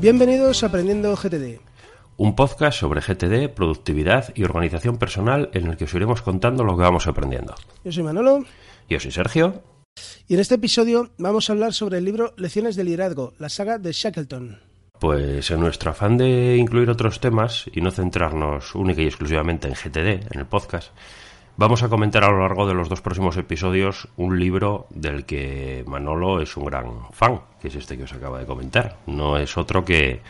Bienvenidos 0.00 0.62
a 0.62 0.68
Aprendiendo 0.68 1.16
GTD. 1.16 1.58
Un 2.18 2.36
podcast 2.36 2.78
sobre 2.78 3.00
GTD, 3.00 3.52
productividad 3.52 4.32
y 4.36 4.44
organización 4.44 4.96
personal 4.96 5.50
en 5.54 5.66
el 5.66 5.76
que 5.76 5.86
os 5.86 5.94
iremos 5.94 6.22
contando 6.22 6.62
lo 6.62 6.76
que 6.76 6.84
vamos 6.84 7.08
aprendiendo. 7.08 7.56
Yo 7.82 7.90
soy 7.90 8.04
Manolo. 8.04 8.44
Yo 8.88 9.00
soy 9.00 9.10
Sergio. 9.10 9.60
Y 10.28 10.34
en 10.34 10.40
este 10.40 10.54
episodio 10.54 11.10
vamos 11.18 11.50
a 11.50 11.52
hablar 11.52 11.72
sobre 11.72 11.98
el 11.98 12.04
libro 12.04 12.32
Lecciones 12.36 12.76
de 12.76 12.84
Liderazgo, 12.84 13.32
la 13.40 13.48
saga 13.48 13.78
de 13.78 13.90
Shackleton. 13.90 14.60
Pues 15.00 15.50
en 15.50 15.58
nuestro 15.58 15.90
afán 15.90 16.16
de 16.16 16.56
incluir 16.56 16.90
otros 16.90 17.18
temas 17.18 17.64
y 17.72 17.80
no 17.80 17.90
centrarnos 17.90 18.76
única 18.76 19.02
y 19.02 19.06
exclusivamente 19.06 19.66
en 19.66 19.74
GTD, 19.74 20.32
en 20.32 20.38
el 20.38 20.46
podcast, 20.46 20.92
Vamos 21.58 21.82
a 21.82 21.88
comentar 21.88 22.22
a 22.22 22.30
lo 22.30 22.38
largo 22.38 22.68
de 22.68 22.74
los 22.74 22.88
dos 22.88 23.00
próximos 23.00 23.36
episodios 23.36 24.06
un 24.16 24.38
libro 24.38 24.86
del 24.90 25.26
que 25.26 25.82
Manolo 25.88 26.40
es 26.40 26.56
un 26.56 26.66
gran 26.66 27.10
fan, 27.10 27.40
que 27.60 27.66
es 27.66 27.74
este 27.74 27.96
que 27.96 28.04
os 28.04 28.12
acaba 28.12 28.38
de 28.38 28.46
comentar. 28.46 28.98
No 29.08 29.36
es 29.36 29.58
otro 29.58 29.84
que 29.84 30.22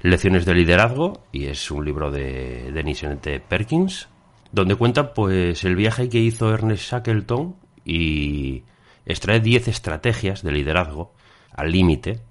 Lecciones 0.00 0.46
de 0.46 0.54
Liderazgo 0.54 1.20
y 1.32 1.48
es 1.48 1.70
un 1.70 1.84
libro 1.84 2.10
de 2.10 2.72
Denis 2.72 3.02
N.T. 3.02 3.40
Perkins, 3.40 4.08
donde 4.52 4.74
cuenta 4.76 5.12
pues 5.12 5.64
el 5.64 5.76
viaje 5.76 6.08
que 6.08 6.20
hizo 6.20 6.54
Ernest 6.54 6.90
Shackleton 6.90 7.56
y 7.84 8.62
extrae 9.04 9.40
10 9.40 9.68
estrategias 9.68 10.42
de 10.42 10.52
liderazgo 10.52 11.12
al 11.52 11.72
límite 11.72 12.22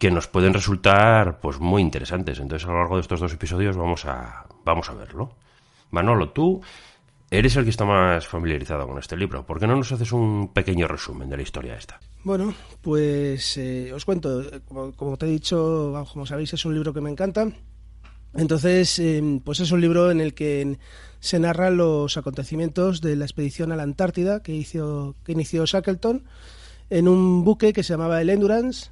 que 0.00 0.10
nos 0.10 0.26
pueden 0.26 0.54
resultar 0.54 1.38
pues 1.38 1.60
muy 1.60 1.82
interesantes. 1.82 2.40
Entonces 2.40 2.68
a 2.68 2.72
lo 2.72 2.78
largo 2.78 2.96
de 2.96 3.02
estos 3.02 3.20
dos 3.20 3.32
episodios 3.32 3.76
vamos 3.76 4.06
a 4.06 4.46
vamos 4.64 4.90
a 4.90 4.94
verlo. 4.94 5.36
Manolo, 5.92 6.30
tú 6.30 6.62
Eres 7.32 7.54
el 7.54 7.62
que 7.62 7.70
está 7.70 7.84
más 7.84 8.26
familiarizado 8.26 8.88
con 8.88 8.98
este 8.98 9.16
libro. 9.16 9.46
¿Por 9.46 9.60
qué 9.60 9.66
no 9.68 9.76
nos 9.76 9.92
haces 9.92 10.10
un 10.10 10.52
pequeño 10.52 10.88
resumen 10.88 11.30
de 11.30 11.36
la 11.36 11.42
historia 11.44 11.76
esta? 11.76 12.00
Bueno, 12.24 12.52
pues 12.80 13.56
eh, 13.56 13.92
os 13.94 14.04
cuento. 14.04 14.42
Como, 14.96 15.16
te 15.16 15.26
he 15.26 15.30
dicho, 15.30 15.94
como 16.12 16.26
sabéis, 16.26 16.52
es 16.54 16.64
un 16.64 16.74
libro 16.74 16.92
que 16.92 17.00
me 17.00 17.08
encanta. 17.08 17.48
Entonces, 18.34 18.98
em, 18.98 19.38
pues 19.38 19.60
es 19.60 19.70
un 19.70 19.80
libro 19.80 20.10
en 20.10 20.20
el 20.20 20.34
que 20.34 20.76
se 21.20 21.38
narran 21.38 21.76
los 21.76 22.16
acontecimientos 22.16 23.00
de 23.00 23.14
la 23.14 23.26
expedición 23.26 23.70
a 23.70 23.76
la 23.76 23.84
Antártida 23.84 24.42
que, 24.42 24.52
hizo, 24.52 25.14
que 25.24 25.32
inició 25.32 25.64
Shackleton 25.66 26.24
en 26.90 27.06
un 27.06 27.44
buque 27.44 27.72
que 27.72 27.84
se 27.84 27.92
llamaba 27.92 28.20
el 28.20 28.30
Endurance. 28.30 28.90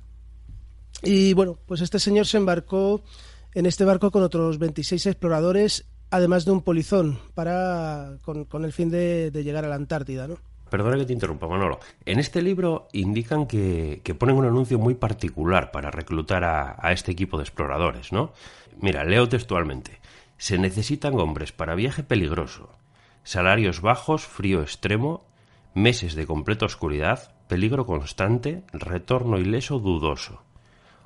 Y 1.03 1.32
bueno, 1.32 1.59
pues 1.66 1.81
este 1.81 1.98
señor 1.98 2.27
se 2.27 2.37
embarcó 2.37 3.03
en 3.54 3.66
este 3.66 3.84
barco 3.84 4.12
con 4.12 4.22
otros 4.22 4.59
26 4.59 5.06
exploradores 5.06 5.87
además 6.11 6.45
de 6.45 6.53
un 6.53 6.63
polizón 6.63 7.19
para 7.35 8.17
con, 8.23 8.65
el 8.65 8.73
fin 8.73 8.91
de, 8.91 9.31
llegar 9.33 9.65
a 9.65 9.69
la 9.69 9.75
Antártida, 9.75 10.27
¿no? 10.29 10.37
Perdona 10.71 10.99
que 10.99 11.07
te 11.07 11.15
interrumpa, 11.15 11.49
Manolo. 11.49 11.81
En 12.05 12.19
este 12.19 12.43
libro 12.43 12.89
indican 12.93 13.47
que, 13.47 14.03
ponen 14.19 14.37
un 14.37 14.45
anuncio 14.45 14.79
muy 14.79 14.95
particular 14.95 15.71
para 15.71 15.91
reclutar 15.91 16.45
a, 16.45 16.77
a, 16.79 16.93
este 16.93 17.13
equipo 17.13 17.39
de 17.39 17.45
exploradores, 17.45 18.13
¿no? 18.13 18.33
Mira, 18.81 19.05
leo 19.05 19.29
textualmente. 19.29 20.01
Se 20.37 20.59
necesitan 20.59 21.19
hombres 21.19 21.53
para 21.53 21.75
viaje 21.75 22.03
peligroso, 22.03 22.69
salarios 23.25 23.81
bajos, 23.81 24.27
frío 24.27 24.61
extremo, 24.61 25.25
meses 25.75 26.15
de 26.15 26.27
completa 26.27 26.67
oscuridad, 26.67 27.33
peligro 27.49 27.87
constante, 27.87 28.63
retorno 28.73 29.39
ileso 29.39 29.79
dudoso, 29.79 30.43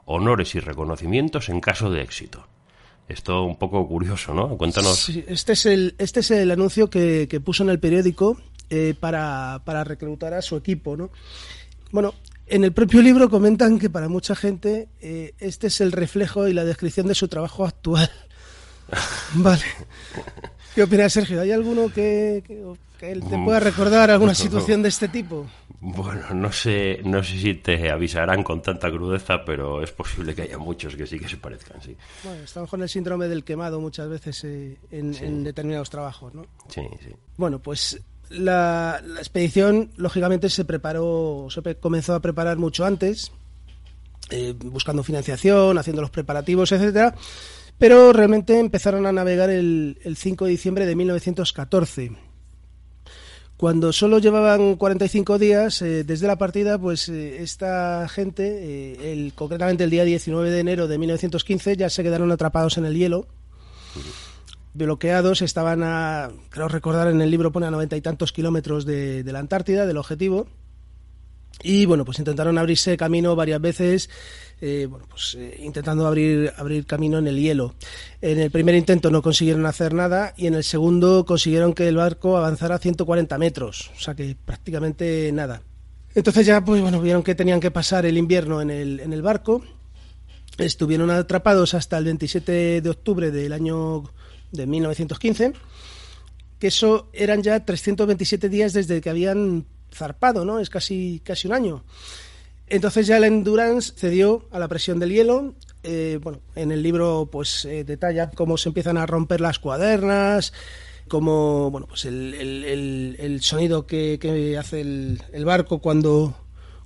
honores 0.04 0.54
y 0.54 0.60
reconocimientos 0.60 1.48
en 1.48 1.60
caso 1.60 1.90
de 1.90 2.02
éxito. 2.02 2.46
Esto 3.12 3.42
un 3.44 3.56
poco 3.56 3.86
curioso, 3.86 4.32
¿no? 4.32 4.56
Cuéntanos. 4.56 5.10
Este 5.10 5.52
es 5.52 5.66
el, 5.66 5.94
este 5.98 6.20
es 6.20 6.30
el 6.30 6.50
anuncio 6.50 6.88
que, 6.88 7.42
puso 7.44 7.62
en 7.62 7.68
el 7.68 7.78
periódico 7.78 8.40
eh, 8.70 8.94
para, 8.98 9.60
reclutar 9.84 10.32
a 10.32 10.40
su 10.40 10.56
equipo, 10.56 10.96
¿no? 10.96 11.10
Bueno, 11.90 12.14
en 12.46 12.64
el 12.64 12.72
propio 12.72 13.02
libro 13.02 13.28
comentan 13.28 13.78
que 13.78 13.90
para 13.90 14.08
mucha 14.08 14.34
gente 14.34 14.88
eh, 15.00 15.34
este 15.40 15.66
es 15.66 15.82
el 15.82 15.92
reflejo 15.92 16.48
y 16.48 16.54
la 16.54 16.64
descripción 16.64 17.06
de 17.06 17.14
su 17.14 17.28
trabajo 17.28 17.66
actual. 17.66 18.10
vale. 19.34 19.64
¿Qué 20.74 20.82
opinas, 20.82 21.12
Sergio? 21.12 21.40
¿Hay 21.40 21.52
alguno 21.52 21.92
que, 21.92 22.42
que 22.46 23.14
te 23.14 23.38
pueda 23.44 23.60
recordar 23.60 24.10
alguna 24.10 24.34
situación 24.34 24.82
de 24.82 24.88
este 24.88 25.08
tipo? 25.08 25.46
Bueno, 25.80 26.32
no 26.32 26.52
sé, 26.52 27.00
no 27.04 27.24
sé 27.24 27.40
si 27.40 27.54
te 27.54 27.90
avisarán 27.90 28.44
con 28.44 28.62
tanta 28.62 28.88
crudeza, 28.88 29.44
pero 29.44 29.82
es 29.82 29.90
posible 29.90 30.32
que 30.32 30.42
haya 30.42 30.56
muchos 30.56 30.94
que 30.94 31.08
sí 31.08 31.18
que 31.18 31.28
se 31.28 31.36
parezcan, 31.36 31.82
sí. 31.82 31.96
Bueno, 32.22 32.44
estamos 32.44 32.70
con 32.70 32.82
el 32.82 32.88
síndrome 32.88 33.26
del 33.26 33.42
quemado 33.42 33.80
muchas 33.80 34.08
veces 34.08 34.44
eh, 34.44 34.78
en, 34.92 35.42
determinados 35.42 35.90
trabajos, 35.90 36.32
¿no? 36.34 36.46
Sí, 36.68 36.82
sí. 37.04 37.10
Bueno, 37.36 37.58
pues 37.58 38.00
la, 38.30 39.02
expedición, 39.18 39.90
lógicamente, 39.96 40.48
se 40.48 40.64
preparó, 40.64 41.48
se 41.50 41.74
comenzó 41.74 42.14
a 42.14 42.20
preparar 42.20 42.58
mucho 42.58 42.84
antes, 42.84 43.32
eh, 44.30 44.54
buscando 44.56 45.02
financiación, 45.02 45.76
haciendo 45.78 46.00
los 46.00 46.10
preparativos, 46.10 46.70
etcétera. 46.70 47.16
Pero 47.82 48.12
realmente 48.12 48.60
empezaron 48.60 49.06
a 49.06 49.12
navegar 49.12 49.50
el, 49.50 49.98
el 50.04 50.16
5 50.16 50.44
de 50.44 50.50
diciembre 50.52 50.86
de 50.86 50.94
1914 50.94 52.12
cuando 53.56 53.92
solo 53.92 54.20
llevaban 54.20 54.76
45 54.76 55.36
días 55.36 55.82
eh, 55.82 56.04
desde 56.04 56.28
la 56.28 56.38
partida, 56.38 56.78
pues 56.78 57.08
eh, 57.08 57.42
esta 57.42 58.08
gente, 58.08 58.44
eh, 58.44 59.12
el, 59.12 59.32
concretamente 59.34 59.82
el 59.82 59.90
día 59.90 60.04
19 60.04 60.48
de 60.50 60.60
enero 60.60 60.86
de 60.86 60.96
1915, 60.96 61.76
ya 61.76 61.90
se 61.90 62.04
quedaron 62.04 62.30
atrapados 62.30 62.78
en 62.78 62.84
el 62.84 62.94
hielo, 62.94 63.26
bloqueados, 64.74 65.42
estaban 65.42 65.82
a, 65.82 66.30
creo 66.50 66.68
recordar 66.68 67.08
en 67.08 67.20
el 67.20 67.32
libro 67.32 67.50
pone 67.50 67.66
a 67.66 67.72
noventa 67.72 67.96
y 67.96 68.00
tantos 68.00 68.32
kilómetros 68.32 68.86
de, 68.86 69.24
de 69.24 69.32
la 69.32 69.40
Antártida, 69.40 69.86
del 69.86 69.96
objetivo, 69.96 70.46
y 71.62 71.86
bueno, 71.86 72.04
pues 72.04 72.18
intentaron 72.18 72.58
abrirse 72.58 72.96
camino 72.96 73.36
varias 73.36 73.60
veces, 73.60 74.10
eh, 74.60 74.86
bueno, 74.88 75.06
pues 75.08 75.36
eh, 75.38 75.60
intentando 75.62 76.06
abrir, 76.06 76.52
abrir 76.56 76.86
camino 76.86 77.18
en 77.18 77.26
el 77.26 77.38
hielo. 77.38 77.74
En 78.20 78.38
el 78.38 78.50
primer 78.50 78.74
intento 78.74 79.10
no 79.10 79.22
consiguieron 79.22 79.66
hacer 79.66 79.94
nada 79.94 80.34
y 80.36 80.46
en 80.46 80.54
el 80.54 80.64
segundo 80.64 81.24
consiguieron 81.24 81.72
que 81.72 81.88
el 81.88 81.96
barco 81.96 82.36
avanzara 82.36 82.78
140 82.78 83.38
metros, 83.38 83.90
o 83.96 84.00
sea 84.00 84.14
que 84.14 84.36
prácticamente 84.44 85.30
nada. 85.32 85.62
Entonces 86.14 86.46
ya 86.46 86.64
pues 86.64 86.80
bueno, 86.82 87.00
vieron 87.00 87.22
que 87.22 87.34
tenían 87.34 87.60
que 87.60 87.70
pasar 87.70 88.06
el 88.06 88.18
invierno 88.18 88.60
en 88.60 88.70
el, 88.70 89.00
en 89.00 89.12
el 89.12 89.22
barco. 89.22 89.64
Estuvieron 90.58 91.10
atrapados 91.10 91.74
hasta 91.74 91.96
el 91.96 92.04
27 92.04 92.82
de 92.82 92.90
octubre 92.90 93.30
del 93.30 93.52
año 93.52 94.04
de 94.50 94.66
1915, 94.66 95.54
que 96.58 96.66
eso 96.66 97.08
eran 97.14 97.42
ya 97.42 97.64
327 97.64 98.48
días 98.50 98.74
desde 98.74 99.00
que 99.00 99.08
habían 99.08 99.66
zarpado, 99.94 100.44
¿no? 100.44 100.58
Es 100.58 100.70
casi, 100.70 101.20
casi 101.24 101.46
un 101.48 101.54
año. 101.54 101.84
Entonces 102.72 103.06
ya 103.06 103.18
el 103.18 103.24
Endurance 103.24 103.92
cedió 103.94 104.46
a 104.50 104.58
la 104.58 104.66
presión 104.66 104.98
del 104.98 105.10
hielo. 105.10 105.54
Eh, 105.82 106.18
bueno, 106.22 106.40
en 106.54 106.72
el 106.72 106.82
libro 106.82 107.28
pues 107.30 107.66
eh, 107.66 107.84
detalla 107.84 108.30
cómo 108.30 108.56
se 108.56 108.70
empiezan 108.70 108.96
a 108.96 109.04
romper 109.04 109.40
las 109.42 109.58
cuadernas, 109.58 110.54
cómo 111.08 111.70
bueno 111.70 111.86
pues 111.86 112.06
el, 112.06 112.34
el, 113.18 113.42
sonido 113.42 113.86
que, 113.86 114.18
que 114.18 114.56
hace 114.56 114.80
el, 114.80 115.44
barco 115.44 115.80
cuando, 115.80 116.34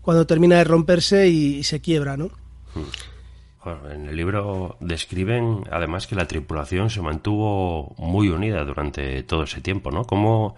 cuando 0.01 0.27
termina 0.27 0.57
de 0.57 0.65
romperse 0.65 1.29
y, 1.29 1.63
se 1.63 1.81
quiebra, 1.81 2.17
¿no? 2.17 2.31
Hmm. 2.75 3.93
en 3.93 4.09
el 4.09 4.17
libro 4.17 4.77
describen 4.81 5.65
además 5.71 6.07
que 6.07 6.17
la 6.17 6.27
tripulación 6.27 6.91
se 6.91 7.03
mantuvo 7.03 7.95
muy 7.99 8.31
unida 8.31 8.65
durante 8.65 9.23
todo 9.23 9.45
ese 9.45 9.61
tiempo, 9.61 9.93
¿no? 9.93 10.05
¿Cómo, 10.05 10.57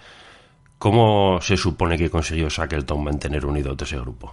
¿Cómo 0.79 1.41
se 1.43 1.57
supone 1.57 1.99
que 1.99 2.09
consiguió 2.09 2.49
Shackleton 2.49 3.03
mantener 3.03 3.45
unido 3.45 3.75
todo 3.75 3.85
ese 3.85 3.99
grupo? 3.99 4.33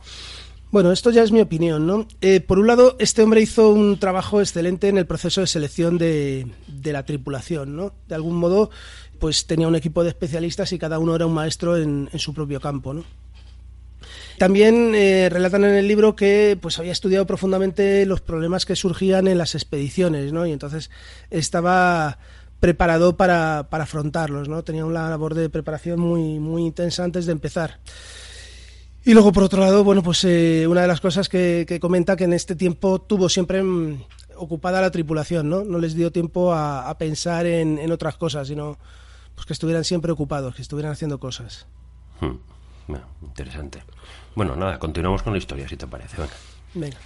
Bueno, 0.71 0.92
esto 0.92 1.09
ya 1.09 1.24
es 1.24 1.31
mi 1.31 1.42
opinión, 1.42 1.88
¿no? 1.88 2.07
Eh, 2.21 2.42
por 2.42 2.59
un 2.59 2.68
lado, 2.68 2.95
este 3.00 3.24
hombre 3.24 3.42
hizo 3.42 3.69
un 3.69 3.97
trabajo 3.97 4.42
excelente 4.42 4.89
en 4.89 4.97
el 4.97 5.06
proceso 5.06 5.42
de 5.42 5.47
selección 5.47 5.97
de, 5.97 6.47
la 6.83 7.03
tripulación, 7.03 7.75
¿no? 7.75 7.94
De 8.07 8.15
algún 8.15 8.36
modo, 8.36 8.69
pues 9.19 9.47
tenía 9.47 9.68
un 9.68 9.75
equipo 9.75 10.03
de 10.03 10.09
especialistas 10.09 10.74
y 10.74 10.77
cada 10.77 11.00
uno 11.00 11.15
era 11.15 11.25
un 11.25 11.33
maestro 11.33 11.77
en, 11.77 12.09
su 12.18 12.33
propio 12.33 12.59
campo, 12.59 12.94
¿no? 12.94 13.03
También 14.38 14.94
eh, 14.95 15.30
relatan 15.31 15.63
en 15.63 15.75
el 15.75 15.88
libro 15.88 16.15
que 16.15 16.57
pues 16.62 16.77
había 16.77 16.92
estudiado 16.92 17.25
profundamente 17.25 18.06
los 18.06 18.19
problemas 18.19 18.65
que 18.65 18.75
surgían 18.75 19.30
en 19.30 19.38
las 19.38 19.56
expediciones, 19.56 20.33
¿no? 20.33 20.45
Y 20.45 20.51
entonces 20.51 20.92
estaba 21.30 22.19
preparado 22.65 23.15
para, 23.15 23.59
afrontarlos, 23.59 24.50
¿no? 24.50 24.63
Tenía 24.63 24.85
una 24.85 25.07
labor 25.07 25.35
de 25.35 25.51
preparación 25.51 26.00
muy, 26.00 26.39
muy 26.39 26.63
intensa 26.63 27.03
antes 27.03 27.27
de 27.27 27.31
empezar. 27.31 27.77
Y 29.03 29.13
luego, 29.13 29.31
por 29.31 29.44
otro 29.44 29.62
lado, 29.62 29.83
bueno, 29.83 30.01
pues 30.01 30.23
eh, 30.23 30.65
una 30.67 30.81
de 30.81 30.88
las 30.88 31.00
cosas 31.00 31.29
que, 31.29 31.77
comenta 31.79 32.15
que 32.15 32.23
en 32.23 32.33
este 32.33 32.56
tiempo 32.56 33.00
tuvo 33.00 33.29
siempre 33.29 33.62
mm, 33.62 34.01
ocupada 34.38 34.81
la 34.81 34.89
tripulación, 34.89 35.47
¿no? 35.47 35.63
No 35.63 35.77
les 35.77 35.94
dio 35.94 36.12
tiempo 36.12 36.56
a, 36.56 36.91
pensar 36.97 37.45
en, 37.45 37.91
otras 37.91 38.17
cosas, 38.17 38.47
sino 38.47 38.79
pues 39.35 39.45
que 39.45 39.53
estuvieran 39.53 39.83
siempre 39.83 40.11
ocupados, 40.11 40.56
que 40.56 40.63
estuvieran 40.63 40.91
haciendo 40.91 41.19
cosas. 41.19 41.68
Hmm. 42.19 42.38
interesante. 43.27 43.83
Bueno, 44.33 44.56
nada, 44.56 44.79
continuamos 44.79 45.21
con 45.21 45.33
la 45.33 45.38
historia, 45.38 45.69
si 45.69 45.77
te 45.77 45.85
parece. 45.85 46.18
Venga. 46.73 46.97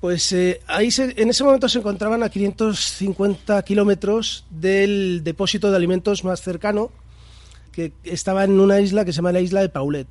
Pues 0.00 0.32
eh, 0.32 0.62
ahí 0.66 0.88
en 0.98 1.28
ese 1.28 1.44
momento 1.44 1.68
se 1.68 1.78
encontraban 1.78 2.22
a 2.22 2.30
550 2.30 3.62
kilómetros 3.62 4.46
del 4.48 5.20
depósito 5.22 5.70
de 5.70 5.76
alimentos 5.76 6.24
más 6.24 6.40
cercano, 6.40 6.90
que 7.70 7.92
estaba 8.04 8.44
en 8.44 8.58
una 8.58 8.80
isla 8.80 9.04
que 9.04 9.12
se 9.12 9.16
llama 9.16 9.32
la 9.32 9.40
isla 9.40 9.60
de 9.60 9.68
Paulet. 9.68 10.08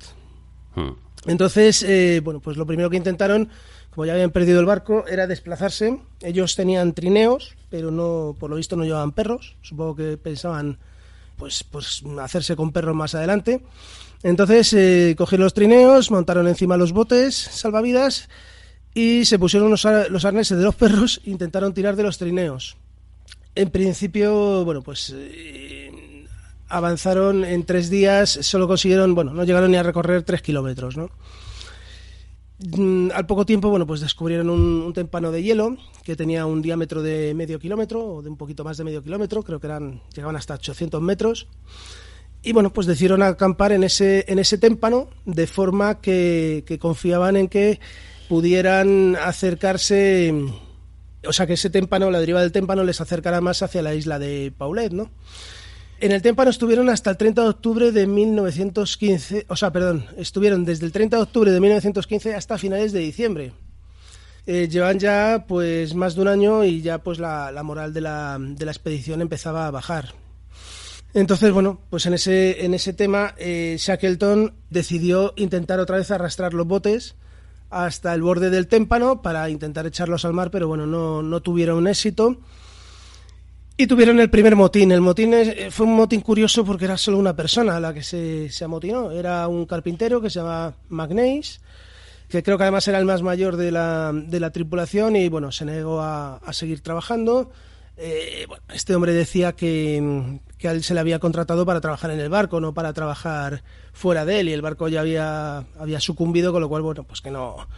Hmm. 0.76 0.92
Entonces, 1.26 1.82
eh, 1.82 2.20
bueno, 2.22 2.38
pues 2.40 2.56
lo 2.56 2.66
primero 2.66 2.88
que 2.88 2.96
intentaron, 2.96 3.48
como 3.90 4.06
ya 4.06 4.12
habían 4.12 4.30
perdido 4.30 4.60
el 4.60 4.66
barco, 4.66 5.04
era 5.08 5.26
desplazarse. 5.26 5.98
Ellos 6.20 6.54
tenían 6.54 6.94
trineos, 6.94 7.56
pero 7.68 7.90
no, 7.90 8.36
por 8.38 8.48
lo 8.48 8.56
visto 8.56 8.76
no 8.76 8.84
llevaban 8.84 9.10
perros. 9.10 9.56
Supongo 9.60 9.96
que 9.96 10.16
pensaban, 10.16 10.78
pues, 11.36 11.64
pues 11.64 12.04
hacerse 12.20 12.54
con 12.54 12.70
perros 12.70 12.94
más 12.94 13.16
adelante. 13.16 13.60
Entonces, 14.22 14.72
eh, 14.72 15.14
cogieron 15.18 15.44
los 15.44 15.54
trineos, 15.54 16.12
montaron 16.12 16.46
encima 16.46 16.76
los 16.76 16.92
botes 16.92 17.34
salvavidas 17.34 18.28
y 18.94 19.24
se 19.24 19.38
pusieron 19.38 19.70
los, 19.70 19.84
arneses 19.84 20.58
de 20.58 20.64
los 20.64 20.74
perros 20.74 21.20
e 21.24 21.30
intentaron 21.30 21.72
tirar 21.72 21.96
de 21.96 22.02
los 22.02 22.18
trineos. 22.18 22.76
En 23.54 23.70
principio, 23.70 24.64
bueno, 24.64 24.82
pues 24.82 25.14
eh, 25.14 26.26
avanzaron 26.68 27.44
en 27.44 27.64
tres 27.64 27.90
días, 27.90 28.30
solo 28.42 28.66
consiguieron, 28.66 29.14
bueno, 29.14 29.32
no 29.32 29.44
llegaron 29.44 29.70
ni 29.70 29.76
a 29.76 29.82
recorrer 29.82 30.22
tres 30.22 30.42
kilómetros, 30.42 30.96
¿no? 30.96 31.10
Mm, 32.76 33.10
al 33.14 33.26
poco 33.26 33.46
tiempo, 33.46 33.70
bueno, 33.70 33.86
pues 33.86 34.00
descubrieron 34.00 34.50
un, 34.50 34.92
témpano 34.92 35.32
de 35.32 35.42
hielo 35.42 35.78
que 36.04 36.14
tenía 36.14 36.44
un 36.44 36.60
diámetro 36.60 37.02
de 37.02 37.32
medio 37.34 37.58
kilómetro 37.58 38.04
o 38.04 38.22
de 38.22 38.28
un 38.28 38.36
poquito 38.36 38.64
más 38.64 38.76
de 38.76 38.84
medio 38.84 39.02
kilómetro, 39.02 39.42
creo 39.42 39.60
que 39.60 39.66
eran 39.66 40.02
llegaban 40.14 40.36
hasta 40.36 40.54
800 40.54 41.00
metros. 41.00 41.48
Y 42.42 42.52
bueno, 42.52 42.72
pues 42.72 42.86
decidieron 42.86 43.22
acampar 43.22 43.72
en 43.72 43.84
ese, 43.84 44.24
en 44.28 44.38
ese 44.38 44.58
témpano 44.58 45.08
de 45.26 45.46
forma 45.46 46.00
que, 46.00 46.64
que 46.66 46.78
confiaban 46.78 47.36
en 47.36 47.48
que 47.48 47.80
pudieran 48.30 49.16
acercarse, 49.16 50.32
o 51.26 51.32
sea, 51.32 51.48
que 51.48 51.54
ese 51.54 51.68
témpano, 51.68 52.12
la 52.12 52.20
deriva 52.20 52.40
del 52.40 52.52
témpano, 52.52 52.84
les 52.84 53.00
acercara 53.00 53.40
más 53.40 53.60
hacia 53.64 53.82
la 53.82 53.92
isla 53.92 54.20
de 54.20 54.52
Paulet, 54.56 54.92
¿no? 54.92 55.10
En 55.98 56.12
el 56.12 56.22
témpano 56.22 56.48
estuvieron 56.48 56.88
hasta 56.90 57.10
el 57.10 57.16
30 57.16 57.42
de 57.42 57.48
octubre 57.48 57.90
de 57.90 58.06
1915, 58.06 59.46
o 59.48 59.56
sea, 59.56 59.72
perdón, 59.72 60.06
estuvieron 60.16 60.64
desde 60.64 60.86
el 60.86 60.92
30 60.92 61.16
de 61.16 61.22
octubre 61.24 61.50
de 61.50 61.58
1915 61.58 62.36
hasta 62.36 62.56
finales 62.56 62.92
de 62.92 63.00
diciembre. 63.00 63.52
Eh, 64.46 64.68
llevan 64.70 65.00
ya 65.00 65.44
pues 65.48 65.96
más 65.96 66.14
de 66.14 66.22
un 66.22 66.28
año 66.28 66.62
y 66.62 66.82
ya 66.82 66.98
pues 66.98 67.18
la, 67.18 67.52
moral 67.64 67.92
de 67.92 68.00
la, 68.00 68.38
de 68.38 68.64
la, 68.64 68.70
expedición 68.70 69.22
empezaba 69.22 69.66
a 69.66 69.72
bajar. 69.72 70.14
Entonces, 71.14 71.50
bueno, 71.50 71.80
pues 71.90 72.06
en 72.06 72.14
ese, 72.14 72.64
en 72.64 72.74
ese 72.74 72.92
tema 72.92 73.34
eh, 73.38 73.74
Shackleton 73.76 74.54
decidió 74.70 75.32
intentar 75.34 75.80
otra 75.80 75.96
vez 75.96 76.12
arrastrar 76.12 76.54
los 76.54 76.68
botes 76.68 77.16
hasta 77.70 78.12
el 78.12 78.22
borde 78.22 78.50
del 78.50 78.66
témpano 78.66 79.22
para 79.22 79.48
intentar 79.48 79.86
echarlos 79.86 80.24
al 80.24 80.32
mar, 80.32 80.50
pero 80.50 80.68
bueno, 80.68 80.86
no, 80.86 81.22
no 81.22 81.40
tuvieron 81.40 81.86
éxito. 81.86 82.36
Y 83.76 83.86
tuvieron 83.86 84.20
el 84.20 84.28
primer 84.28 84.56
motín. 84.56 84.92
El 84.92 85.00
motín 85.00 85.32
fue 85.70 85.86
un 85.86 85.96
motín 85.96 86.20
curioso 86.20 86.66
porque 86.66 86.84
era 86.84 86.98
solo 86.98 87.16
una 87.16 87.34
persona 87.34 87.76
a 87.76 87.80
la 87.80 87.94
que 87.94 88.02
se, 88.02 88.50
se 88.50 88.64
amotinó. 88.64 89.10
Era 89.10 89.48
un 89.48 89.64
carpintero 89.64 90.20
que 90.20 90.28
se 90.28 90.40
llama 90.40 90.74
Magneis, 90.90 91.62
que 92.28 92.42
creo 92.42 92.58
que 92.58 92.64
además 92.64 92.86
era 92.88 92.98
el 92.98 93.06
más 93.06 93.22
mayor 93.22 93.56
de 93.56 93.70
la, 93.70 94.12
de 94.12 94.38
la 94.38 94.50
tripulación 94.50 95.16
y 95.16 95.30
bueno, 95.30 95.50
se 95.50 95.64
negó 95.64 96.02
a, 96.02 96.36
a 96.36 96.52
seguir 96.52 96.82
trabajando. 96.82 97.52
Eh, 98.02 98.46
este 98.72 98.94
hombre 98.94 99.12
decía 99.12 99.52
que, 99.52 100.40
que 100.56 100.68
a 100.68 100.72
él 100.72 100.82
se 100.82 100.94
le 100.94 101.00
había 101.00 101.18
contratado 101.18 101.66
para 101.66 101.82
trabajar 101.82 102.10
en 102.10 102.18
el 102.18 102.30
barco, 102.30 102.58
no 102.58 102.72
para 102.72 102.94
trabajar 102.94 103.62
fuera 103.92 104.24
de 104.24 104.40
él, 104.40 104.48
y 104.48 104.54
el 104.54 104.62
barco 104.62 104.88
ya 104.88 105.00
había, 105.00 105.66
había 105.78 106.00
sucumbido, 106.00 106.50
con 106.50 106.62
lo 106.62 106.68
cual, 106.70 106.80
bueno, 106.80 107.04
pues 107.04 107.20
que 107.20 107.30
no, 107.30 107.68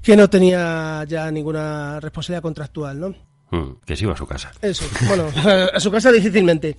que 0.00 0.16
no 0.16 0.30
tenía 0.30 1.04
ya 1.08 1.28
ninguna 1.32 1.98
responsabilidad 1.98 2.42
contractual, 2.42 3.00
¿no? 3.00 3.08
Mm, 3.50 3.80
que 3.84 3.96
se 3.96 4.04
iba 4.04 4.12
a 4.12 4.16
su 4.16 4.24
casa. 4.24 4.52
Eso, 4.62 4.84
bueno, 5.08 5.28
a, 5.74 5.80
su 5.80 5.90
casa 5.90 6.12
difícilmente. 6.12 6.76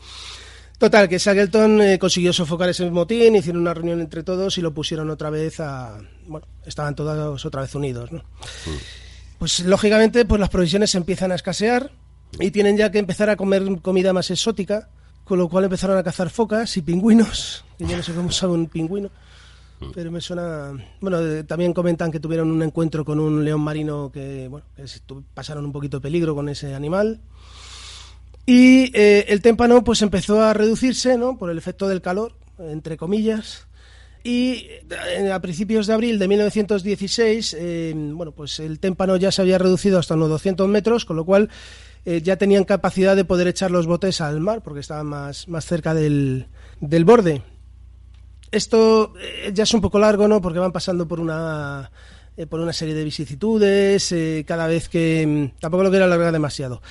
Total, 0.78 1.10
que 1.10 1.18
Shackleton 1.18 1.82
eh, 1.82 2.00
consiguió 2.00 2.32
sofocar 2.32 2.70
ese 2.70 2.90
motín, 2.90 3.36
hicieron 3.36 3.64
una 3.64 3.74
reunión 3.74 4.00
entre 4.00 4.24
todos 4.24 4.58
y 4.58 4.62
lo 4.62 4.74
pusieron 4.74 5.10
otra 5.10 5.30
vez 5.30 5.60
a... 5.60 5.98
Bueno, 6.26 6.48
estaban 6.66 6.96
todos 6.96 7.46
otra 7.46 7.64
vez 7.64 7.76
unidos, 7.76 8.14
¿no? 8.14 8.20
Mm. 8.20 8.78
Pues 9.40 9.60
lógicamente, 9.60 10.24
pues 10.24 10.40
las 10.40 10.50
provisiones 10.50 10.96
empiezan 10.96 11.34
a 11.34 11.36
escasear 11.36 11.92
y 12.40 12.52
tienen 12.52 12.78
ya 12.78 12.92
que 12.92 13.00
empezar 13.00 13.30
a 13.30 13.36
comer 13.36 13.64
comida 13.82 14.14
más 14.14 14.32
exótica 14.32 14.90
con 15.26 15.40
lo 15.40 15.50
cual 15.50 15.66
empezaron 15.66 15.98
a 15.98 16.04
cazar 16.04 16.30
focas 16.30 16.78
y 16.78 16.82
pingüinos, 16.82 17.66
que 17.78 17.86
yo 17.86 17.98
no 17.98 18.04
sé 18.04 18.14
cómo 18.14 18.32
sabe 18.32 18.54
un 18.54 18.68
pingüino, 18.68 19.10
pero 19.94 20.12
me 20.12 20.22
suena... 20.22 20.72
Bueno, 21.02 21.44
también 21.46 21.74
comentan 21.74 22.12
que 22.12 22.20
tuvieron 22.20 22.52
un 22.52 22.62
encuentro 22.62 23.04
con 23.04 23.20
un 23.20 23.44
león 23.44 23.62
marino 23.62 24.12
que, 24.14 24.48
bueno, 24.48 24.66
pasaron 25.34 25.66
un 25.66 25.72
poquito 25.72 25.98
de 25.98 26.02
peligro 26.02 26.36
con 26.36 26.48
ese 26.48 26.76
animal. 26.76 27.20
Y 28.46 28.92
eh, 28.94 29.26
el 29.30 29.42
témpano 29.42 29.84
pues 29.84 30.04
empezó 30.04 30.44
a 30.44 30.54
reducirse, 30.54 31.18
¿no? 31.18 31.38
Por 31.38 31.50
el 31.50 31.58
efecto 31.58 31.88
del 31.88 32.02
calor, 32.02 32.34
entre 32.60 32.96
comillas. 32.96 33.66
Y 34.24 34.68
eh, 34.90 35.32
a 35.32 35.40
principios 35.40 35.88
de 35.88 35.94
abril 35.94 36.20
de 36.20 36.28
1916, 36.28 37.56
eh, 37.60 37.94
bueno, 37.96 38.32
pues 38.32 38.60
el 38.60 38.80
témpano 38.80 39.18
ya 39.18 39.32
se 39.32 39.42
había 39.42 39.58
reducido 39.58 39.98
hasta 39.98 40.14
unos 40.14 40.30
200 40.30 40.68
metros, 40.70 41.06
con 41.06 41.16
lo 41.16 41.26
cual 41.26 41.50
eh, 42.06 42.22
ya 42.22 42.38
tenían 42.38 42.66
capacidad 42.66 43.16
de 43.16 43.26
poder 43.26 43.48
echar 43.48 43.72
los 43.72 43.88
botes 43.88 44.22
al 44.22 44.40
mar 44.40 44.62
porque 44.62 44.80
estaban 44.80 45.08
más, 45.08 45.48
más 45.48 45.66
cerca 45.66 45.96
del, 45.96 46.48
del 46.80 47.04
borde. 47.04 47.42
Esto 48.52 49.14
eh, 49.20 49.52
ya 49.52 49.64
es 49.64 49.74
un 49.74 49.82
poco 49.82 49.98
largo, 49.98 50.28
¿no? 50.28 50.40
Porque 50.40 50.60
van 50.60 50.72
pasando 50.72 51.08
por 51.08 51.20
una 51.20 51.90
eh, 52.38 52.46
por 52.46 52.60
una 52.60 52.74
serie 52.74 52.94
de 52.94 53.04
vicisitudes, 53.04 54.14
cada 54.46 54.68
vez 54.68 54.88
que... 54.88 55.26
Mm, 55.26 55.60
tampoco 55.60 55.84
lo 55.84 55.90
quiero 55.90 56.06
alargar 56.06 56.32
demasiado. 56.32 56.82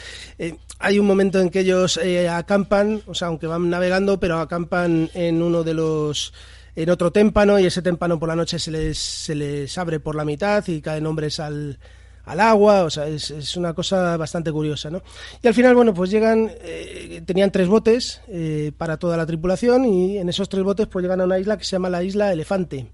hay 0.81 0.99
un 0.99 1.07
momento 1.07 1.39
en 1.39 1.49
que 1.49 1.61
ellos 1.61 2.01
acampan, 2.31 3.03
o 3.07 3.15
sea, 3.15 3.29
aunque 3.29 3.47
van 3.47 3.71
navegando, 3.71 4.19
pero 4.19 4.41
acampan 4.41 5.11
en 5.15 5.43
uno 5.43 5.63
de 5.63 5.75
los... 5.75 6.33
en 6.75 6.91
otro 6.91 7.13
témpano 7.13 7.61
y 7.61 7.67
ese 7.67 7.83
témpano 7.83 8.19
por 8.19 8.29
la 8.29 8.37
noche 8.37 8.59
se 8.59 8.73
les, 8.73 8.99
se 8.99 9.37
les 9.37 9.79
abre 9.79 10.01
por 10.01 10.17
la 10.17 10.25
mitad 10.25 10.67
y 10.67 10.81
caen 10.81 11.07
hombres 11.07 11.39
al, 11.39 11.79
al 12.25 12.41
agua, 12.41 12.85
o 12.85 12.91
sea, 12.91 13.07
es, 13.07 13.57
una 13.57 13.75
cosa 13.75 14.17
bastante 14.17 14.51
curiosa, 14.51 14.91
¿no? 14.91 15.03
Y 15.43 15.49
al 15.49 15.55
final, 15.55 15.75
bueno, 15.75 15.93
pues 15.93 16.11
llegan, 16.11 16.51
eh, 16.63 17.23
tenían 17.27 17.51
tres 17.51 17.69
botes 17.69 18.21
eh, 18.29 18.73
para 18.77 18.97
toda 18.97 19.17
la 19.17 19.27
tripulación 19.27 19.85
y 19.85 20.19
en 20.19 20.29
esos 20.29 20.49
tres 20.49 20.63
botes 20.63 20.87
pues 20.87 21.03
llegan 21.03 21.21
a 21.21 21.25
una 21.25 21.39
isla 21.39 21.57
que 21.57 21.65
se 21.65 21.73
llama 21.73 21.91
la 21.91 22.03
isla 22.03 22.33
Elefante. 22.33 22.87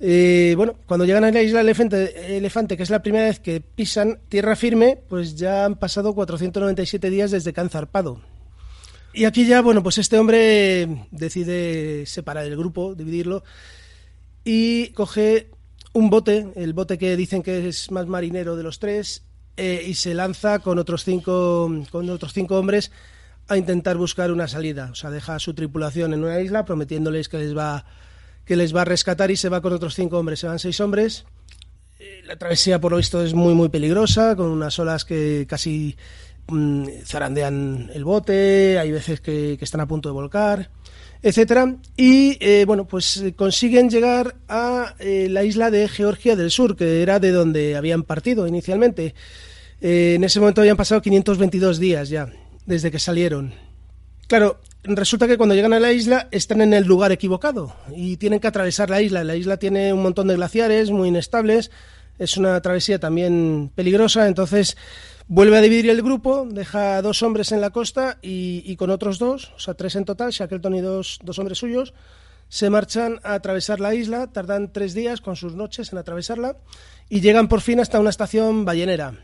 Eh, 0.00 0.54
bueno, 0.56 0.76
cuando 0.86 1.04
llegan 1.04 1.24
a 1.24 1.30
la 1.30 1.42
isla 1.42 1.60
Elefante, 1.60 2.36
Elefante, 2.36 2.76
que 2.76 2.82
es 2.82 2.90
la 2.90 3.02
primera 3.02 3.26
vez 3.26 3.40
que 3.40 3.60
pisan 3.60 4.20
tierra 4.28 4.54
firme, 4.56 4.98
pues 5.08 5.36
ya 5.36 5.64
han 5.64 5.76
pasado 5.76 6.14
497 6.14 7.10
días 7.10 7.30
desde 7.30 7.52
que 7.52 7.60
han 7.60 7.70
zarpado. 7.70 8.20
Y 9.14 9.24
aquí 9.24 9.46
ya, 9.46 9.62
bueno, 9.62 9.82
pues 9.82 9.98
este 9.98 10.18
hombre 10.18 11.06
decide 11.10 12.04
separar 12.06 12.44
el 12.44 12.56
grupo, 12.56 12.94
dividirlo, 12.94 13.42
y 14.44 14.88
coge 14.88 15.50
un 15.92 16.10
bote, 16.10 16.52
el 16.56 16.72
bote 16.72 16.98
que 16.98 17.16
dicen 17.16 17.42
que 17.42 17.68
es 17.68 17.90
más 17.90 18.06
marinero 18.06 18.56
de 18.56 18.62
los 18.62 18.78
tres, 18.78 19.24
eh, 19.56 19.84
y 19.86 19.94
se 19.94 20.14
lanza 20.14 20.60
con 20.60 20.78
otros 20.78 21.04
cinco, 21.04 21.68
con 21.90 22.08
otros 22.10 22.32
cinco 22.32 22.58
hombres 22.58 22.92
a 23.48 23.56
intentar 23.56 23.96
buscar 23.96 24.30
una 24.30 24.46
salida. 24.46 24.90
O 24.92 24.94
sea, 24.94 25.10
deja 25.10 25.34
a 25.34 25.38
su 25.40 25.54
tripulación 25.54 26.14
en 26.14 26.22
una 26.22 26.40
isla 26.40 26.64
prometiéndoles 26.64 27.28
que 27.28 27.38
les 27.38 27.56
va 27.56 27.84
que 28.44 28.56
les 28.56 28.74
va 28.74 28.82
a 28.82 28.84
rescatar 28.86 29.30
y 29.30 29.36
se 29.36 29.50
va 29.50 29.60
con 29.60 29.72
otros 29.74 29.94
cinco 29.94 30.18
hombres. 30.18 30.40
Se 30.40 30.46
van 30.46 30.58
seis 30.58 30.80
hombres. 30.80 31.26
Eh, 31.98 32.22
la 32.24 32.36
travesía, 32.36 32.80
por 32.80 32.92
lo 32.92 32.98
visto, 32.98 33.22
es 33.22 33.34
muy, 33.34 33.52
muy 33.52 33.68
peligrosa, 33.68 34.36
con 34.36 34.46
unas 34.46 34.78
olas 34.78 35.04
que 35.04 35.44
casi 35.46 35.96
mm, 36.46 36.86
zarandean 37.04 37.90
el 37.92 38.04
bote, 38.04 38.78
hay 38.78 38.90
veces 38.90 39.20
que, 39.20 39.56
que 39.58 39.64
están 39.64 39.82
a 39.82 39.86
punto 39.86 40.08
de 40.08 40.14
volcar. 40.14 40.70
Etcétera. 41.22 41.76
Y 41.96 42.36
eh, 42.40 42.64
bueno, 42.66 42.86
pues 42.86 43.22
consiguen 43.36 43.90
llegar 43.90 44.36
a 44.48 44.94
eh, 44.98 45.28
la 45.30 45.44
isla 45.44 45.70
de 45.70 45.88
Georgia 45.88 46.36
del 46.36 46.50
Sur, 46.50 46.76
que 46.76 47.02
era 47.02 47.18
de 47.18 47.32
donde 47.32 47.76
habían 47.76 48.02
partido 48.02 48.46
inicialmente. 48.46 49.14
Eh, 49.80 50.14
en 50.16 50.24
ese 50.24 50.40
momento 50.40 50.60
habían 50.60 50.76
pasado 50.76 51.02
522 51.02 51.78
días 51.78 52.08
ya, 52.08 52.32
desde 52.66 52.90
que 52.90 52.98
salieron. 52.98 53.52
Claro, 54.26 54.60
resulta 54.84 55.26
que 55.26 55.36
cuando 55.36 55.54
llegan 55.54 55.72
a 55.72 55.80
la 55.80 55.92
isla 55.92 56.28
están 56.30 56.60
en 56.60 56.74
el 56.74 56.84
lugar 56.84 57.12
equivocado 57.12 57.74
y 57.94 58.16
tienen 58.16 58.40
que 58.40 58.48
atravesar 58.48 58.90
la 58.90 59.00
isla. 59.00 59.24
La 59.24 59.36
isla 59.36 59.56
tiene 59.56 59.92
un 59.92 60.02
montón 60.02 60.28
de 60.28 60.34
glaciares 60.34 60.90
muy 60.90 61.08
inestables, 61.08 61.70
es 62.18 62.36
una 62.36 62.60
travesía 62.60 62.98
también 62.98 63.70
peligrosa, 63.74 64.26
entonces 64.26 64.76
vuelve 65.28 65.58
a 65.58 65.60
dividir 65.60 65.90
el 65.90 66.02
grupo, 66.02 66.46
deja 66.50 67.00
dos 67.02 67.22
hombres 67.22 67.52
en 67.52 67.60
la 67.60 67.70
costa 67.70 68.18
y, 68.22 68.74
con 68.76 68.90
otros 68.90 69.18
dos, 69.18 69.52
o 69.54 69.60
sea, 69.60 69.74
tres 69.74 69.94
en 69.94 70.04
total, 70.04 70.30
Shackleton 70.30 70.74
y 70.74 70.80
dos, 70.80 71.18
dos 71.22 71.38
hombres 71.38 71.58
suyos, 71.58 71.94
se 72.48 72.70
marchan 72.70 73.20
a 73.22 73.34
atravesar 73.34 73.78
la 73.78 73.94
isla, 73.94 74.26
tardan 74.28 74.72
tres 74.72 74.94
días 74.94 75.20
con 75.20 75.36
sus 75.36 75.54
noches 75.54 75.92
en 75.92 75.98
atravesarla 75.98 76.56
y 77.10 77.20
llegan 77.20 77.48
por 77.48 77.60
fin 77.60 77.78
hasta 77.78 78.00
una 78.00 78.08
estación 78.08 78.64
ballenera, 78.64 79.14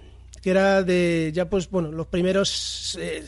que 0.42 0.50
era 0.50 0.82
de 0.82 1.32
ya 1.34 1.48
pues 1.48 1.70
bueno, 1.70 1.90
los 1.90 2.06
primeros 2.06 2.98
eh, 3.00 3.24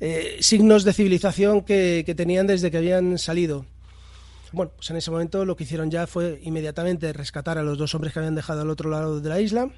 eh, 0.00 0.38
signos 0.40 0.82
de 0.82 0.92
civilización 0.92 1.62
que, 1.62 2.02
que 2.04 2.16
tenían 2.16 2.48
desde 2.48 2.72
que 2.72 2.78
habían 2.78 3.16
salido. 3.16 3.64
Bueno, 4.50 4.72
pues 4.74 4.90
en 4.90 4.96
ese 4.96 5.10
momento 5.12 5.44
lo 5.44 5.56
que 5.56 5.64
hicieron 5.64 5.90
ya 5.90 6.08
fue 6.08 6.40
inmediatamente 6.42 7.12
rescatar 7.12 7.58
a 7.58 7.62
los 7.62 7.78
dos 7.78 7.94
hombres 7.94 8.12
que 8.12 8.18
habían 8.18 8.34
dejado 8.34 8.62
al 8.62 8.70
otro 8.70 8.90
lado 8.90 9.20
de 9.20 9.28
la 9.28 9.40
isla 9.40 9.70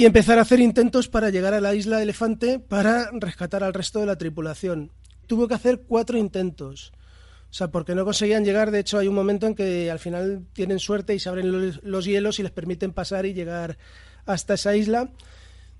y 0.00 0.06
empezar 0.06 0.38
a 0.38 0.42
hacer 0.42 0.60
intentos 0.60 1.08
para 1.08 1.28
llegar 1.28 1.54
a 1.54 1.60
la 1.60 1.74
isla 1.74 2.00
Elefante 2.00 2.60
para 2.60 3.10
rescatar 3.12 3.64
al 3.64 3.74
resto 3.74 3.98
de 3.98 4.06
la 4.06 4.16
tripulación. 4.16 4.92
Tuvo 5.26 5.48
que 5.48 5.54
hacer 5.54 5.80
cuatro 5.88 6.16
intentos. 6.16 6.92
O 7.50 7.52
sea, 7.52 7.72
porque 7.72 7.96
no 7.96 8.04
conseguían 8.04 8.44
llegar. 8.44 8.70
De 8.70 8.78
hecho, 8.78 8.98
hay 8.98 9.08
un 9.08 9.16
momento 9.16 9.48
en 9.48 9.56
que 9.56 9.90
al 9.90 9.98
final 9.98 10.46
tienen 10.52 10.78
suerte 10.78 11.16
y 11.16 11.18
se 11.18 11.28
abren 11.28 11.80
los, 11.82 12.04
hielos 12.04 12.38
y 12.38 12.44
les 12.44 12.52
permiten 12.52 12.92
pasar 12.92 13.26
y 13.26 13.34
llegar 13.34 13.76
hasta 14.24 14.54
esa 14.54 14.76
isla. 14.76 15.10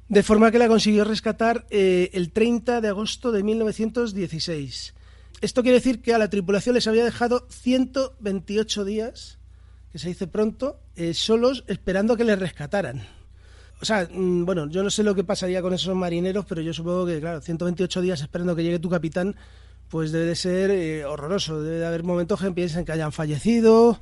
De 0.09 0.25
forma 0.25 0.51
que 0.51 0.59
la 0.59 0.67
consiguió 0.67 1.05
rescatar 1.05 1.67
eh, 1.71 2.11
el 2.13 2.33
30 2.33 2.81
de 2.81 2.89
agosto 2.89 3.31
de 3.31 3.45
1916. 3.45 4.95
Esto 5.41 5.63
quiere 5.63 5.79
decir 5.79 6.03
que 6.03 6.13
a 6.13 6.19
la 6.19 6.29
tripulación 6.29 6.75
les 6.75 6.89
había 6.89 7.05
dejado 7.05 7.47
128 7.51 8.85
días, 8.85 9.39
que 9.93 10.01
se 10.01 10.09
dice 10.09 10.27
pronto, 10.27 10.81
eh, 10.97 11.15
solos 11.15 11.63
esperando 11.69 12.17
que 12.17 12.25
les 12.25 12.39
rescataran. 12.39 13.18
O 13.81 13.85
sea, 13.85 14.09
mm, 14.11 14.45
bueno, 14.45 14.69
yo 14.69 14.83
no 14.83 14.91
sé 14.91 15.03
lo 15.03 15.15
que 15.15 15.25
pasaría 15.25 15.63
con 15.63 15.73
esos 15.73 15.95
marineros, 15.95 16.45
pero 16.47 16.61
yo 16.61 16.73
supongo 16.73 17.07
que, 17.07 17.21
claro, 17.21 17.41
128 17.41 18.01
días 18.01 18.21
esperando 18.21 18.57
que 18.57 18.63
llegue 18.63 18.79
tu 18.79 18.91
capitán, 18.91 19.37
pues 19.89 20.13
debe 20.13 20.27
de 20.27 20.37
ser 20.37 20.71
eh, 20.71 21.05
horroroso. 21.05 21.63
Debe 21.63 21.79
de 21.79 21.87
haber 21.87 22.03
momentos 22.03 22.41
que 22.41 22.51
piensen 22.51 22.85
que 22.85 22.93
hayan 22.93 23.13
fallecido 23.13 24.01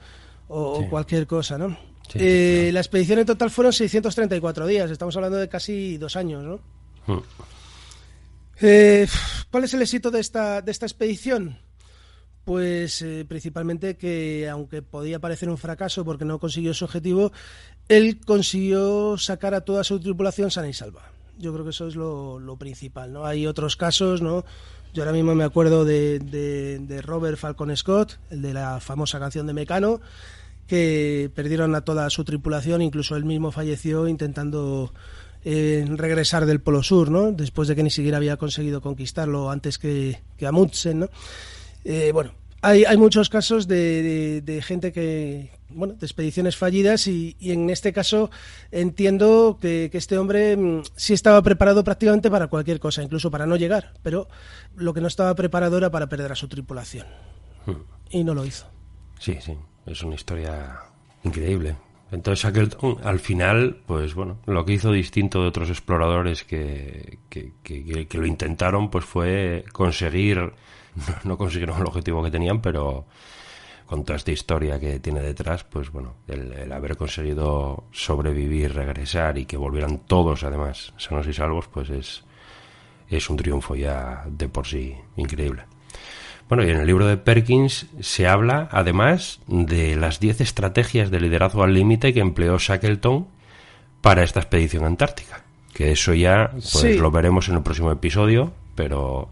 o, 0.48 0.86
cualquier 0.88 1.26
cosa, 1.26 1.58
¿no? 1.58 1.76
Eh, 2.14 2.70
la 2.72 2.80
expedición 2.80 3.18
en 3.18 3.26
total 3.26 3.50
fueron 3.50 3.72
634 3.72 4.66
días, 4.66 4.90
estamos 4.90 5.16
hablando 5.16 5.38
de 5.38 5.48
casi 5.48 5.98
dos 5.98 6.14
años, 6.16 6.44
¿no? 6.44 6.60
Hmm. 7.06 7.22
Eh, 8.60 9.06
¿Cuál 9.50 9.64
es 9.64 9.74
el 9.74 9.82
éxito 9.82 10.10
de 10.10 10.20
esta, 10.20 10.62
de 10.62 10.70
esta 10.70 10.86
expedición? 10.86 11.58
Pues 12.46 13.02
eh, 13.02 13.24
principalmente 13.28 13.96
que, 13.96 14.48
aunque 14.48 14.80
podía 14.80 15.18
parecer 15.18 15.50
un 15.50 15.58
fracaso 15.58 16.04
porque 16.04 16.24
no 16.24 16.38
consiguió 16.38 16.72
su 16.74 16.84
objetivo, 16.84 17.32
él 17.88 18.20
consiguió 18.24 19.18
sacar 19.18 19.52
a 19.52 19.62
toda 19.62 19.82
su 19.82 19.98
tripulación 19.98 20.52
sana 20.52 20.68
y 20.68 20.72
salva. 20.72 21.10
Yo 21.38 21.52
creo 21.52 21.64
que 21.64 21.70
eso 21.70 21.88
es 21.88 21.96
lo, 21.96 22.56
principal, 22.56 23.12
¿no? 23.12 23.26
Hay 23.26 23.48
otros 23.48 23.74
casos, 23.74 24.22
¿no? 24.22 24.44
Yo 24.94 25.02
ahora 25.02 25.10
mismo 25.10 25.34
me 25.34 25.42
acuerdo 25.42 25.84
de, 25.84 26.20
de 26.20 27.02
Robert 27.02 27.36
Falcon 27.36 27.76
Scott, 27.76 28.16
el 28.30 28.42
de 28.42 28.54
la 28.54 28.78
famosa 28.78 29.18
canción 29.18 29.48
de 29.48 29.52
Mecano, 29.52 30.00
que 30.68 31.32
perdieron 31.34 31.74
a 31.74 31.80
toda 31.80 32.08
su 32.10 32.22
tripulación, 32.22 32.80
incluso 32.80 33.16
él 33.16 33.24
mismo 33.24 33.50
falleció 33.50 34.06
intentando 34.06 34.92
regresar 35.44 36.46
del 36.46 36.60
Polo 36.60 36.84
Sur, 36.84 37.10
¿no? 37.10 37.32
Después 37.32 37.66
de 37.66 37.74
que 37.74 37.82
ni 37.82 37.90
siquiera 37.90 38.18
había 38.18 38.36
conseguido 38.36 38.80
conquistarlo 38.80 39.50
antes 39.50 39.78
que, 39.78 40.20
que 40.36 40.46
Amundsen, 40.46 41.00
¿no? 41.00 41.08
Eh, 41.88 42.10
bueno, 42.12 42.32
hay, 42.62 42.84
hay, 42.84 42.96
muchos 42.96 43.28
casos 43.28 43.68
de, 43.68 44.42
de, 44.42 44.62
gente 44.62 44.92
que, 44.92 45.50
bueno, 45.68 45.94
de 45.94 46.04
expediciones 46.04 46.56
fallidas 46.56 47.06
y, 47.06 47.36
en 47.40 47.70
este 47.70 47.92
caso 47.92 48.28
entiendo 48.72 49.58
que, 49.60 49.88
que, 49.92 49.98
este 49.98 50.18
hombre 50.18 50.56
mm, 50.56 50.82
sí 50.96 51.14
estaba 51.14 51.40
preparado 51.42 51.84
prácticamente 51.84 52.28
para 52.28 52.48
cualquier 52.48 52.80
cosa, 52.80 53.04
incluso 53.04 53.30
para 53.30 53.46
no 53.46 53.54
llegar, 53.54 53.92
pero 54.02 54.26
lo 54.74 54.92
que 54.94 55.00
no 55.00 55.06
estaba 55.06 55.32
preparado 55.36 55.78
era 55.78 55.90
para 55.90 56.08
perder 56.08 56.32
a 56.32 56.34
su 56.34 56.48
tripulación. 56.48 57.06
Hmm. 57.66 57.82
Y 58.10 58.24
no 58.24 58.34
lo 58.34 58.44
hizo. 58.44 58.66
Sí, 59.20 59.38
sí, 59.40 59.56
es 59.86 60.02
una 60.02 60.16
historia 60.16 60.80
increíble. 61.22 61.76
Entonces 62.12 62.44
Shackleton, 62.44 62.98
al 63.02 63.18
final, 63.18 63.78
pues 63.86 64.14
bueno, 64.14 64.38
lo 64.46 64.64
que 64.64 64.74
hizo 64.74 64.92
distinto 64.92 65.42
de 65.42 65.48
otros 65.48 65.68
exploradores 65.70 66.44
que, 66.44 67.18
que, 67.28 67.52
que, 67.62 68.18
lo 68.18 68.26
intentaron, 68.26 68.90
pues 68.90 69.04
fue 69.04 69.64
conseguir, 69.72 70.52
no, 71.24 71.36
consiguieron 71.36 71.80
el 71.80 71.86
objetivo 71.86 72.22
que 72.22 72.30
tenían, 72.30 72.60
pero 72.60 73.06
con 73.86 74.04
toda 74.04 74.16
esta 74.16 74.32
historia 74.32 74.80
que 74.80 74.98
tiene 74.98 75.20
detrás, 75.20 75.64
pues 75.64 75.90
bueno, 75.90 76.14
el, 76.26 76.72
haber 76.72 76.96
conseguido 76.96 77.84
sobrevivir, 77.92 78.74
regresar 78.74 79.38
y 79.38 79.46
que 79.46 79.56
volvieran 79.56 79.98
todos 79.98 80.42
además 80.42 80.92
sanos 80.96 81.26
y 81.28 81.32
salvos, 81.32 81.68
pues 81.68 81.90
es, 81.90 82.24
es 83.08 83.30
un 83.30 83.36
triunfo 83.36 83.76
ya 83.76 84.24
de 84.28 84.48
por 84.48 84.66
sí 84.66 84.96
increíble. 85.16 85.64
Bueno, 86.48 86.64
y 86.64 86.70
en 86.70 86.78
el 86.78 86.86
libro 86.86 87.06
de 87.06 87.16
Perkins 87.16 87.86
se 88.00 88.28
habla 88.28 88.68
además 88.70 89.40
de 89.48 89.96
las 89.96 90.20
10 90.20 90.42
estrategias 90.42 91.10
de 91.10 91.20
liderazgo 91.20 91.64
al 91.64 91.74
límite 91.74 92.12
que 92.12 92.20
empleó 92.20 92.58
Shackleton 92.58 93.26
para 94.00 94.22
esta 94.22 94.40
expedición 94.40 94.84
antártica. 94.84 95.42
Que 95.74 95.90
eso 95.90 96.14
ya 96.14 96.50
pues, 96.52 96.98
lo 96.98 97.10
veremos 97.10 97.48
en 97.48 97.56
el 97.56 97.62
próximo 97.62 97.90
episodio, 97.90 98.52
pero 98.76 99.28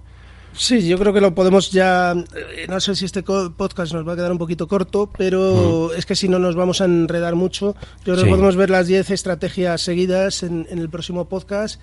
Sí, 0.57 0.87
yo 0.87 0.99
creo 0.99 1.13
que 1.13 1.21
lo 1.21 1.35
podemos 1.35 1.71
ya. 1.73 2.13
Eh, 2.13 2.67
no 2.69 2.81
sé 2.81 2.95
si 2.95 3.05
este 3.05 3.23
podcast 3.23 3.93
nos 3.93 4.07
va 4.07 4.13
a 4.13 4.17
quedar 4.17 4.31
un 4.31 4.39
poquito 4.39 4.69
corto, 4.69 5.11
pero 5.17 5.93
es 5.93 6.07
que 6.07 6.15
si 6.15 6.29
no 6.29 6.39
nos 6.39 6.55
vamos 6.55 6.81
a 6.81 6.85
enredar 6.85 7.35
mucho. 7.35 7.75
Yo 8.05 8.15
creo 8.15 8.25
que 8.25 8.31
podemos 8.31 8.57
ver 8.57 8.71
las 8.71 8.87
10 8.87 9.11
estrategias 9.11 9.81
seguidas 9.81 10.43
en, 10.43 10.67
el 10.71 10.89
próximo 10.89 11.29
podcast. 11.29 11.81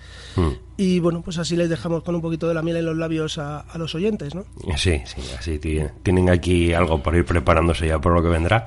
Y 0.76 1.00
bueno, 1.00 1.22
pues 1.22 1.38
así 1.38 1.54
les 1.54 1.68
dejamos 1.68 2.02
con 2.02 2.14
un 2.14 2.22
poquito 2.22 2.48
de 2.48 2.54
la 2.54 2.62
miel 2.62 2.78
en 2.78 2.86
los 2.86 2.96
labios 2.96 3.38
a, 3.38 3.64
los 3.76 3.94
oyentes, 3.94 4.34
¿no? 4.34 4.44
Sí, 4.76 5.02
sí, 5.04 5.20
así 5.38 5.58
tienen 5.58 6.30
aquí 6.30 6.72
algo 6.72 7.02
para 7.02 7.18
ir 7.18 7.24
preparándose 7.24 7.86
ya 7.86 8.00
por 8.00 8.14
lo 8.14 8.22
que 8.22 8.28
vendrá. 8.28 8.64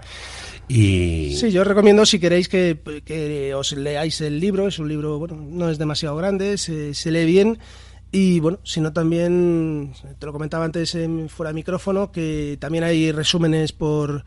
Y... 0.68 1.36
Sí, 1.36 1.52
yo 1.52 1.62
os 1.62 1.68
recomiendo 1.68 2.06
si 2.06 2.20
queréis 2.20 2.50
que, 2.50 2.80
que, 3.06 3.54
os 3.54 3.74
leáis 3.74 4.22
el 4.22 4.40
libro, 4.40 4.68
es 4.68 4.80
un 4.80 4.88
libro, 4.88 5.20
bueno, 5.20 5.36
no 5.36 5.70
es 5.70 5.78
demasiado 5.78 6.16
grande, 6.16 6.58
se, 6.58 6.96
se 6.96 7.12
lee 7.12 7.26
bien 7.26 7.60
y 8.16 8.40
bueno, 8.40 8.60
sino 8.64 8.94
también, 8.94 9.94
te 10.20 10.26
lo 10.26 10.32
comentaba 10.32 10.64
antes 10.64 10.96
en 10.96 11.28
fuera 11.28 11.50
de 11.50 11.56
micrófono, 11.56 12.14
que 12.14 12.58
también 12.62 12.86
hay 12.86 13.12
resúmenes 13.12 13.74
por, 13.74 14.24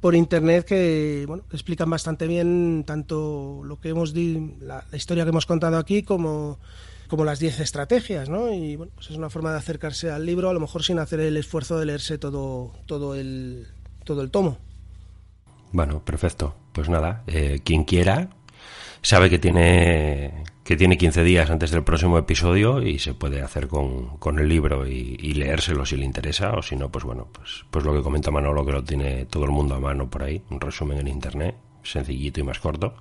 por 0.00 0.14
internet 0.14 0.64
que 0.64 1.24
bueno 1.26 1.42
explican 1.50 1.90
bastante 1.90 2.28
bien 2.28 2.84
tanto 2.86 3.62
lo 3.64 3.80
que 3.80 3.88
hemos 3.88 4.14
di, 4.14 4.54
la, 4.60 4.84
historia 4.92 5.24
que 5.24 5.30
hemos 5.30 5.46
contado 5.46 5.78
aquí 5.78 6.04
como, 6.04 6.60
como 7.08 7.24
las 7.24 7.40
10 7.40 7.58
estrategias, 7.58 8.28
¿no? 8.28 8.52
Y 8.52 8.76
bueno, 8.76 8.92
pues 8.94 9.10
es 9.10 9.16
una 9.16 9.30
forma 9.30 9.50
de 9.50 9.58
acercarse 9.58 10.12
al 10.12 10.24
libro, 10.24 10.48
a 10.48 10.54
lo 10.54 10.60
mejor 10.60 10.84
sin 10.84 11.00
hacer 11.00 11.18
el 11.18 11.36
esfuerzo 11.36 11.76
de 11.76 11.86
leerse 11.86 12.18
todo, 12.18 12.70
todo, 12.86 13.16
el, 13.16 13.66
todo 14.04 14.22
el 14.22 14.30
tomo. 14.30 14.58
Bueno, 15.72 16.04
perfecto. 16.04 16.54
Pues 16.72 16.88
nada, 16.88 17.24
eh, 17.26 17.62
quien 17.64 17.82
quiera 17.82 18.28
sabe 19.02 19.28
que 19.28 19.40
tiene 19.40 20.44
que 20.64 20.76
tiene 20.76 20.96
15 20.96 21.22
días 21.22 21.50
antes 21.50 21.70
del 21.70 21.84
próximo 21.84 22.16
episodio 22.16 22.80
y 22.82 22.98
se 22.98 23.12
puede 23.12 23.42
hacer 23.42 23.68
con, 23.68 24.16
con 24.16 24.38
el 24.38 24.48
libro 24.48 24.86
y, 24.86 25.34
leérselo 25.34 25.84
si 25.84 25.96
le 25.96 26.06
interesa 26.06 26.52
o 26.52 26.62
si 26.62 26.74
no, 26.74 26.90
pues 26.90 27.04
bueno, 27.04 27.28
pues, 27.30 27.64
pues 27.70 27.84
lo 27.84 27.92
que 27.92 28.02
comenta 28.02 28.30
Manolo 28.30 28.64
que 28.64 28.72
lo 28.72 28.82
tiene 28.82 29.26
todo 29.26 29.44
el 29.44 29.50
mundo 29.50 29.74
a 29.74 29.80
mano 29.80 30.08
por 30.08 30.22
ahí, 30.22 30.42
un 30.50 30.60
resumen 30.60 30.98
en 30.98 31.08
internet, 31.08 31.56
sencillito 31.82 32.40
y 32.40 32.44
más 32.44 32.60
corto. 32.60 32.94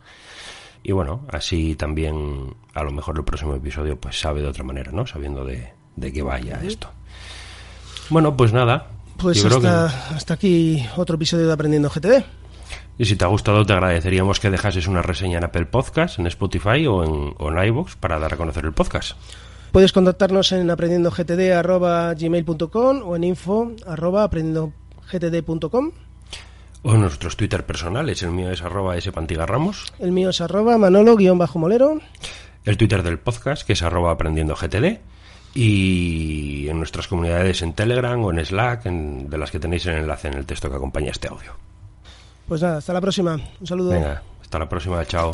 Y 0.83 0.91
bueno, 0.91 1.25
así 1.31 1.75
también 1.75 2.53
a 2.73 2.83
lo 2.83 2.91
mejor 2.91 3.17
el 3.17 3.23
próximo 3.23 3.55
episodio 3.55 3.97
pues 3.97 4.19
sabe 4.19 4.41
de 4.41 4.47
otra 4.47 4.65
manera, 4.65 4.91
¿no? 4.91 5.07
Sabiendo 5.07 5.45
de, 5.45 5.73
de 5.95 6.11
qué 6.11 6.21
vaya 6.21 6.59
esto. 6.61 6.89
Bueno, 8.09 8.35
pues 8.35 8.51
nada. 8.51 8.87
Pues 9.15 9.45
hasta, 9.45 9.85
hasta 10.13 10.33
aquí 10.33 10.85
otro 10.97 11.15
episodio 11.15 11.47
de 11.47 11.53
Aprendiendo 11.53 11.89
GTD. 11.89 12.42
Y 12.97 13.05
si 13.05 13.15
te 13.15 13.23
ha 13.25 13.27
gustado, 13.27 13.63
te 13.65 13.73
agradeceríamos 13.73 14.39
que 14.39 14.51
dejases 14.51 14.87
una 14.87 15.01
reseña 15.01 15.39
en 15.39 15.45
Apple 15.45 15.65
Podcast, 15.65 16.19
en 16.19 16.27
Spotify 16.27 16.85
o 16.87 17.03
en, 17.03 17.33
o 17.37 17.51
en 17.51 17.67
iVoox 17.67 17.95
para 17.95 18.19
dar 18.19 18.33
a 18.33 18.37
conocer 18.37 18.65
el 18.65 18.73
podcast. 18.73 19.17
Puedes 19.71 19.91
contactarnos 19.91 20.51
en 20.51 20.69
aprendiendogtd.gmail.com 20.69 23.01
o 23.03 23.15
en 23.15 23.23
info.aprendiendogtd.com 23.23 25.91
o 26.83 26.93
en 26.93 27.01
nuestros 27.01 27.35
Twitter 27.37 27.65
personales. 27.65 28.21
El 28.23 28.31
mío 28.31 28.51
es 28.51 28.61
arroba 28.61 28.95
Ramos. 29.45 29.93
El 29.99 30.11
mío 30.11 30.29
es 30.29 30.41
arroba 30.41 30.77
manolo-molero. 30.77 32.01
El 32.65 32.77
Twitter 32.77 33.01
del 33.01 33.19
podcast, 33.19 33.65
que 33.65 33.71
es 33.73 33.81
arroba 33.81 34.11
aprendiendogtd. 34.11 34.99
y 35.55 36.67
en 36.67 36.77
nuestras 36.77 37.07
comunidades 37.07 37.61
en 37.61 37.73
Telegram 37.73 38.21
o 38.23 38.31
en 38.31 38.45
Slack, 38.45 38.83
de 38.83 39.37
las 39.37 39.51
que 39.51 39.59
tenéis 39.59 39.85
el 39.85 39.95
enlace 39.95 40.27
en 40.27 40.33
el 40.35 40.45
texto 40.45 40.69
que 40.69 40.75
acompaña 40.75 41.11
este 41.11 41.29
audio. 41.29 41.53
Pues 42.47 42.61
nada, 42.61 42.77
hasta 42.77 42.93
la 42.93 43.01
próxima. 43.01 43.39
Un 43.59 43.67
saludo. 43.67 43.91
Venga, 43.91 44.21
hasta 44.41 44.59
la 44.59 44.69
próxima, 44.69 45.05
chao. 45.05 45.31